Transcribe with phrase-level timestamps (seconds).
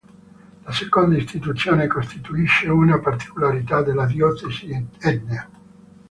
[0.65, 5.47] La seconda istituzione costituisce una particolarità della diocesi etnea.